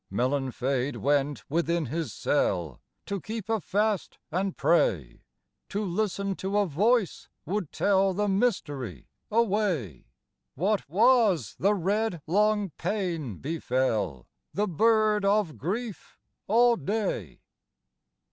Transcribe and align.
Maelanfaid 0.11 0.95
went 0.97 1.47
within 1.47 1.85
his 1.85 2.11
cell 2.11 2.81
To 3.05 3.21
keep 3.21 3.47
a 3.49 3.61
fast 3.61 4.17
and 4.31 4.57
pray, 4.57 5.25
To 5.69 5.85
listen 5.85 6.33
to 6.37 6.57
a 6.57 6.65
voice 6.65 7.29
would 7.45 7.71
tell 7.71 8.11
The 8.11 8.27
mystery 8.27 9.09
away: 9.29 10.07
What 10.55 10.89
was 10.89 11.55
the 11.59 11.75
red 11.75 12.19
long 12.25 12.71
pain 12.79 13.37
befell 13.37 14.25
The 14.55 14.67
bird 14.67 15.23
of 15.23 15.59
grief 15.59 16.17
all 16.47 16.77
day? 16.77 17.41